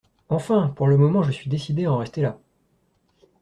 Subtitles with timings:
[0.29, 0.73] Enfin!
[0.75, 2.39] pour le moment, je suis décidée à en rester là!